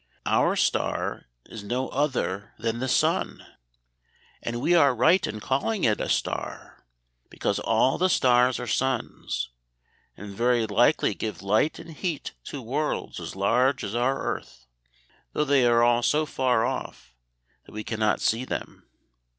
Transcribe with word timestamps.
Our 0.25 0.55
star 0.55 1.27
is 1.45 1.63
no 1.63 1.89
other 1.89 2.55
than 2.57 2.79
the 2.79 2.87
sun. 2.87 3.45
And 4.41 4.59
we 4.59 4.73
are 4.73 4.95
right 4.95 5.27
in 5.27 5.39
calling 5.39 5.83
it 5.83 6.01
a 6.01 6.09
star, 6.09 6.87
because 7.29 7.59
all 7.59 7.99
the 7.99 8.09
stars 8.09 8.59
are 8.59 8.65
suns, 8.65 9.49
and 10.17 10.33
very 10.35 10.65
likely 10.65 11.13
give 11.13 11.43
light 11.43 11.77
and 11.77 11.91
heat 11.91 12.31
to 12.45 12.63
worlds 12.63 13.19
as 13.19 13.35
large 13.35 13.83
as 13.83 13.93
our 13.93 14.19
earth, 14.19 14.65
though 15.33 15.45
they 15.45 15.67
are 15.67 15.83
all 15.83 16.01
so 16.01 16.25
far 16.25 16.65
off 16.65 17.13
that 17.67 17.71
we 17.71 17.83
can 17.83 17.99
not 17.99 18.21
see 18.21 18.43
them. 18.43 18.87